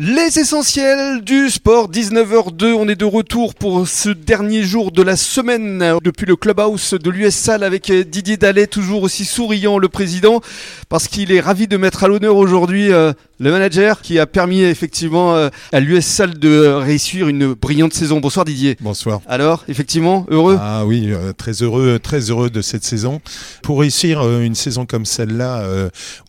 [0.00, 5.16] Les essentiels du sport, 19h02, on est de retour pour ce dernier jour de la
[5.16, 5.98] semaine.
[6.04, 10.40] Depuis le clubhouse de l'US avec Didier Dallet, toujours aussi souriant le président,
[10.88, 14.62] parce qu'il est ravi de mettre à l'honneur aujourd'hui euh, le manager qui a permis
[14.62, 18.20] effectivement euh, à l'US Salle de réussir une brillante saison.
[18.20, 18.76] Bonsoir Didier.
[18.80, 19.20] Bonsoir.
[19.26, 20.58] Alors, effectivement, heureux?
[20.60, 23.20] Ah oui, euh, très heureux, très heureux de cette saison.
[23.62, 25.62] Pour réussir une saison comme celle-là,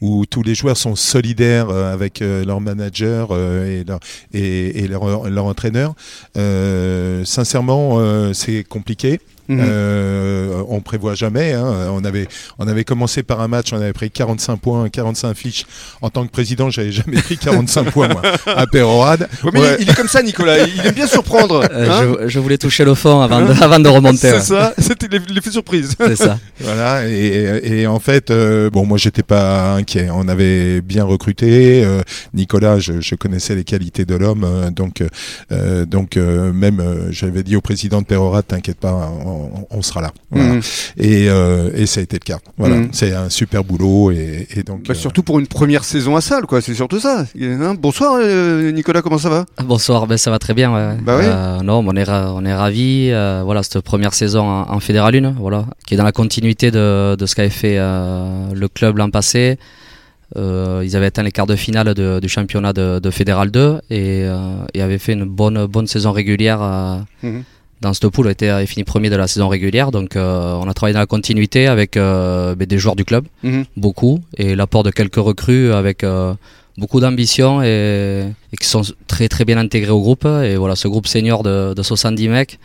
[0.01, 3.99] où tous les joueurs sont solidaires avec leur manager, et leur,
[4.33, 5.95] et, leur, leur, entraîneur.
[6.37, 9.19] Euh, sincèrement, euh, c'est compliqué.
[9.49, 9.59] Mhm.
[9.61, 11.53] Euh, on prévoit jamais.
[11.53, 11.89] Hein.
[11.91, 12.27] On avait
[12.59, 15.65] on avait commencé par un match, on avait pris 45 points, 45 fiches.
[16.01, 19.27] En tant que président, j'avais jamais pris 45 points moi, à Pérorade.
[19.79, 20.59] il, est comme ça, Nicolas.
[20.59, 21.63] Il aime bien surprendre.
[21.71, 22.27] Euh, hein.
[22.27, 24.17] je, voulais toucher le fond avant, de, hein avant de remonter.
[24.17, 24.73] C'est ça.
[24.77, 25.95] C'était l'effet surprise.
[25.99, 26.37] C'est ça.
[26.59, 27.07] voilà.
[27.07, 30.09] Et, et, en fait, euh, bon, moi, j'étais pas inquiet.
[30.11, 31.83] On avait bien recruté.
[31.83, 32.01] Euh,
[32.35, 35.03] Nicolas, je, je, connaissais les qualités de l'homme, donc
[35.87, 39.38] donc même j'avais dit au président de Pérorade, t'inquiète pas on,
[39.81, 40.11] sera là.
[40.31, 40.61] Mhm.
[41.01, 42.39] Euh, et, ça a été le cas.
[42.57, 42.89] Voilà, mhm.
[42.91, 44.83] c'est un super boulot et, donc.
[44.83, 46.61] Bah, euh, surtout pour une première saison à salle, quoi.
[46.61, 47.25] C'est surtout ça.
[47.41, 49.01] Hein, bonsoir, euh, Nicolas.
[49.01, 49.45] Comment ça va?
[49.63, 50.07] Bonsoir.
[50.07, 50.97] Ben ça va très bien.
[51.01, 51.65] Bah oui.
[51.65, 53.11] non, on est on est ravis.
[53.43, 57.35] voilà, cette première saison en, Fédéral 1, voilà, qui est dans la continuité de, ce
[57.35, 59.57] qu'avait fait le club l'an passé.
[60.35, 64.25] ils avaient atteint les quarts de finale du championnat de, Fédéral 2 et,
[64.79, 66.59] avaient fait une bonne, bonne saison régulière.
[67.23, 67.43] Mhm
[67.81, 69.91] dans cette poule été fini premier de la saison régulière.
[69.91, 73.25] Donc euh, on a travaillé dans la continuité avec euh, ben, des joueurs du club,
[73.43, 73.65] mhm.
[73.77, 76.33] beaucoup, et l'apport de quelques recrues avec euh,
[76.77, 78.25] beaucoup d'ambition et,
[78.59, 80.25] qui sont très très bien intégrés au groupe.
[80.25, 82.59] Et voilà, ce groupe senior de, de 70 mecs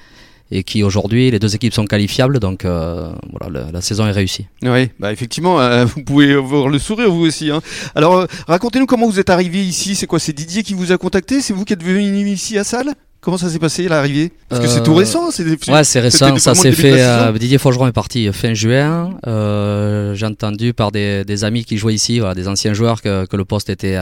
[0.50, 4.46] et qui aujourd'hui les deux équipes sont qualifiables donc voilà la, saison est réussie.
[4.62, 7.50] Oui, bah effectivement vous pouvez voir le sourire vous aussi.
[7.50, 7.62] Hein.
[7.94, 10.18] Alors racontez-nous comment vous êtes arrivé ici, c'est quoi?
[10.18, 12.94] C'est Didier qui vous a contacté, c'est vous qui êtes venu ici à Salle
[13.25, 14.30] Comment ça s'est passé l'arrivée?
[14.50, 15.30] Parce que c'est tout euh, récent.
[15.69, 16.36] Ouais, c'est récent.
[16.36, 17.00] Ça s'est fait.
[17.00, 19.16] Euh, Didier Forgeron est parti fin juin.
[19.26, 23.71] Euh, j'ai entendu par des, amis qui jouaient ici, des anciens joueurs, que, le poste
[23.71, 23.98] était,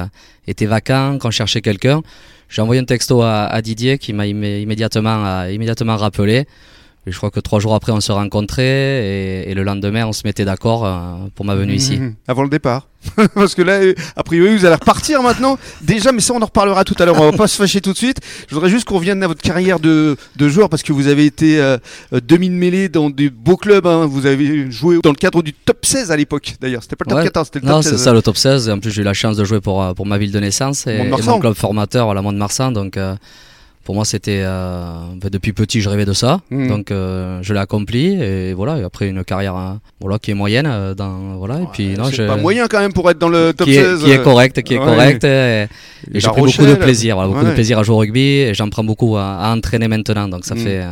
[0.48, 2.02] était vacant, qu'on cherchait quelqu'un.
[2.48, 6.48] J'ai envoyé un texto à, Didier qui m'a immédiatement, immédiatement rappelé
[7.06, 10.44] je crois que trois jours après, on se rencontrait et, le lendemain, on se mettait
[10.44, 11.98] d'accord euh, pour ma venue ici.
[11.98, 12.14] Mmh.
[12.28, 12.86] Avant le départ.
[13.34, 13.80] Parce que là,
[14.14, 15.58] a priori, vous allez repartir maintenant.
[15.80, 17.20] Déjà, mais ça, on en reparlera tout à l'heure.
[17.20, 18.18] On va pas se fâcher tout de suite.
[18.48, 21.26] Je voudrais juste qu'on revienne à votre carrière de, de joueur parce que vous avez
[21.26, 21.78] été euh,
[22.12, 23.86] demi de mêlée dans des beaux clubs.
[23.86, 24.06] Hein.
[24.06, 26.84] Vous avez joué dans le cadre du top 16 à l'époque, d'ailleurs.
[26.84, 28.68] C'était pas le top 14, c'était le top non, c'est ça, le top 16.
[28.68, 30.38] Et en plus, j'ai eu la chance de jouer pour, euh, pour ma ville de
[30.38, 32.70] naissance et, mon club formateur, la Mont-de-Marsan.
[32.70, 32.96] Donc,
[33.84, 34.92] pour moi, c'était euh,
[35.30, 36.68] depuis petit, je rêvais de ça, mmh.
[36.68, 38.78] donc euh, je l'ai accompli et voilà.
[38.78, 41.60] Et après une carrière hein, voilà qui est moyenne, euh, dans voilà.
[41.60, 44.02] Et puis non, c'est pas moyen quand même pour être dans le top qui 16.
[44.02, 45.24] Est, qui est correct, qui est correct.
[45.24, 45.66] Et,
[46.12, 48.68] j'ai pris beaucoup de plaisir, voilà, beaucoup de plaisir à jouer au rugby et j'en
[48.68, 50.28] prends beaucoup à, entraîner maintenant.
[50.28, 50.58] Donc ça mmh.
[50.58, 50.82] fait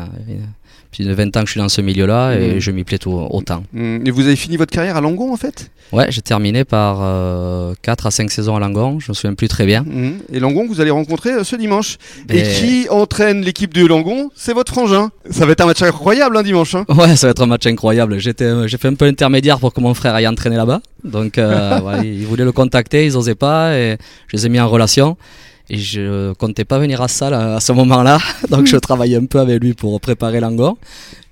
[0.91, 2.59] puis de 20 ans que je suis dans ce milieu-là et mm.
[2.59, 3.63] je m'y plais tout autant.
[3.73, 4.07] Mm.
[4.07, 5.71] Et vous avez fini votre carrière à Langon en fait?
[5.93, 9.49] Ouais, j'ai terminé par 4 euh, à 5 saisons à Langon, je me souviens plus
[9.49, 9.83] très bien.
[9.83, 10.19] Mm.
[10.33, 11.97] Et Langon, vous allez rencontrer euh, ce dimanche.
[12.29, 14.31] Et qui entraîne l'équipe de Langon?
[14.35, 15.11] C'est votre frangin.
[15.31, 16.75] Ça va être un match incroyable un hein, dimanche.
[16.75, 16.85] Hein.
[16.89, 18.15] Ouais, ça va être un match incroyable.
[18.15, 20.81] Euh, j'ai fait un peu intermédiaire pour que mon frère aille entraîner là-bas.
[21.05, 23.97] Donc, ouais, ils voulaient le contacter, ils n'osaient pas et
[24.29, 25.17] je les ai mis en relation.
[25.73, 28.19] Et je comptais pas venir à salle à ce moment-là,
[28.51, 30.77] donc je travaillais un peu avec lui pour préparer l'angor.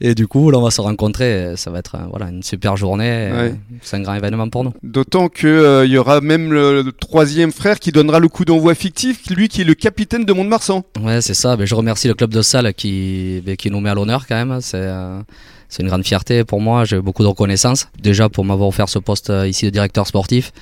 [0.01, 1.55] Et du coup, là, on va se rencontrer.
[1.57, 3.51] Ça va être voilà, une super journée.
[3.83, 4.73] C'est un grand événement pour nous.
[4.85, 9.29] D'autant qu'il euh, y aura même le, troisième frère qui donnera le coup d'envoi fictif,
[9.29, 10.85] lui qui est le capitaine de Mont-de-Marsan.
[11.03, 11.57] Ouais, c'est ça.
[11.57, 14.61] Mais je remercie le club de salle qui, qui nous met à l'honneur quand même.
[14.61, 14.77] C'est.
[14.77, 15.21] Euh,
[15.69, 17.89] c'est une grande fierté pour moi, j'ai beaucoup de reconnaissance.
[18.01, 20.53] Déjà pour m'avoir offert ce poste euh, ici de directeur sportif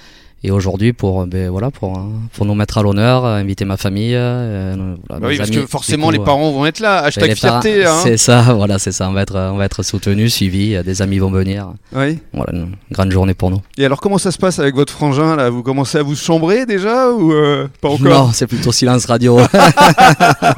[0.44, 2.02] et aujourd'hui, pour, euh, ben, voilà, pour, euh,
[2.34, 4.12] pour nous mettre à l'honneur, euh, inviter ma famille.
[4.12, 6.98] voilà, bah oui, parce que forcément, les parents vont être là.
[6.98, 7.86] Hashtag fierté.
[7.86, 7.97] Hein.
[8.02, 9.08] C'est ça, voilà, c'est ça.
[9.08, 10.76] On va être, on va être soutenus, suivis.
[10.84, 11.72] Des amis vont venir.
[11.94, 12.19] Oui.
[12.34, 13.60] Voilà, une grande journée pour nous.
[13.78, 15.48] Et alors, comment ça se passe avec votre frangin là?
[15.48, 17.32] Vous commencez à vous chambrer déjà ou
[17.80, 18.00] pas encore?
[18.00, 19.41] Non, c'est plutôt silence radio.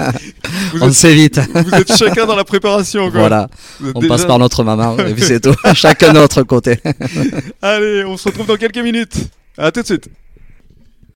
[0.80, 1.40] on s'évite.
[1.54, 3.10] Vous êtes chacun dans la préparation.
[3.10, 3.20] Quoi.
[3.20, 3.48] Voilà.
[3.94, 5.54] On passe par notre maman et puis c'est tout.
[5.74, 6.80] chacun de notre côté.
[7.62, 9.28] Allez, on se retrouve dans quelques minutes.
[9.58, 10.08] À tout de suite.